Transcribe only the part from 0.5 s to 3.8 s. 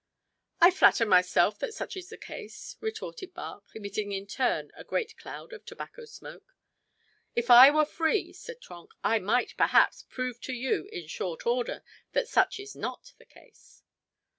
"I flatter myself that such is the case," retorted Bach,